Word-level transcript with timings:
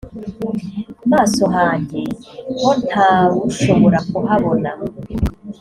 maso 1.11 1.43
hanjye 1.55 2.01
ho 2.59 2.69
nta 2.85 3.11
wushobora 3.33 3.99
kuhabona 4.11 4.71